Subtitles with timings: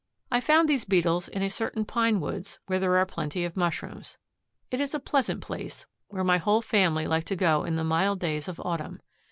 [0.31, 4.17] I found these Beetles in a certain pine woods where there are plenty of mushrooms.
[4.71, 8.19] It is a pleasant place, where my whole family like to go in the mild
[8.19, 8.99] days of autumn.